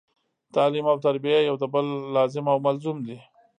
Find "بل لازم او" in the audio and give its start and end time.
1.73-2.57